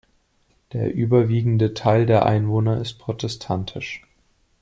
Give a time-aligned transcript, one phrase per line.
[0.73, 4.01] Der überwiegende Teil der Einwohner ist protestantisch.